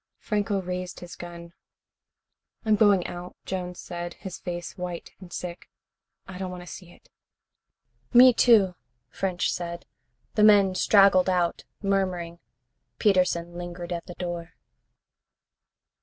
[0.17, 1.53] Franco raised his gun.
[2.65, 5.69] "I'm going out," Jones said, his face white and sick.
[6.27, 7.07] "I don't want to see it."
[8.11, 8.73] "Me, too,"
[9.11, 9.85] French said.
[10.33, 12.39] The men straggled out, murmuring.
[12.97, 14.55] Peterson lingered at the door.